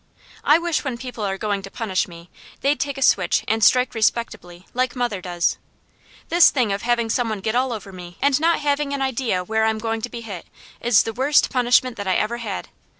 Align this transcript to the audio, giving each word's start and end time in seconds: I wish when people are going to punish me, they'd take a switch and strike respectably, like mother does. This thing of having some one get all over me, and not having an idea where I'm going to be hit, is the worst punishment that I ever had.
I 0.43 0.57
wish 0.57 0.83
when 0.83 0.97
people 0.97 1.23
are 1.23 1.37
going 1.37 1.61
to 1.61 1.69
punish 1.69 2.07
me, 2.07 2.31
they'd 2.61 2.79
take 2.79 2.97
a 2.97 3.03
switch 3.03 3.43
and 3.47 3.63
strike 3.63 3.93
respectably, 3.93 4.65
like 4.73 4.95
mother 4.95 5.21
does. 5.21 5.59
This 6.29 6.49
thing 6.49 6.71
of 6.73 6.81
having 6.81 7.07
some 7.07 7.29
one 7.29 7.39
get 7.39 7.53
all 7.53 7.71
over 7.71 7.91
me, 7.91 8.17
and 8.19 8.39
not 8.41 8.61
having 8.61 8.95
an 8.95 9.01
idea 9.03 9.43
where 9.43 9.63
I'm 9.63 9.77
going 9.77 10.01
to 10.01 10.09
be 10.09 10.21
hit, 10.21 10.47
is 10.79 11.03
the 11.03 11.13
worst 11.13 11.51
punishment 11.51 11.97
that 11.97 12.07
I 12.07 12.15
ever 12.15 12.37
had. 12.37 12.69